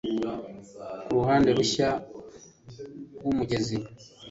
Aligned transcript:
Kuruhande 1.05 1.49
rushya 1.57 1.89
rwumugezi 3.17 3.77